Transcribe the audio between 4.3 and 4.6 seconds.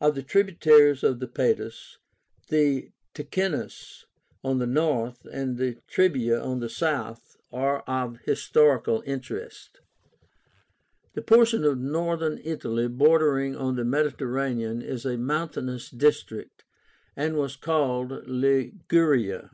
on